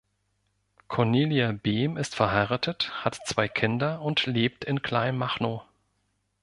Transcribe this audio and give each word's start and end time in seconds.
Cornelia 0.87 1.51
Behm 1.51 1.95
ist 1.95 2.15
verheiratet, 2.15 2.89
hat 3.05 3.19
zwei 3.27 3.47
Kinder 3.47 4.01
und 4.01 4.25
lebt 4.25 4.65
in 4.65 4.81
Kleinmachnow. 4.81 5.61